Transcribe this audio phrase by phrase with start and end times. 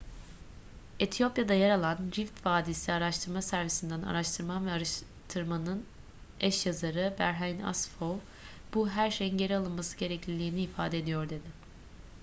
[0.99, 5.85] etiyopya'da yer alan rift vadisi araştırma servisi'nden araştıman ve araştırmanın
[6.39, 8.19] eş yazarı berhane asfaw
[8.73, 11.49] bu her şeyin geri alınması gerekliliğini ifade ediyor dedi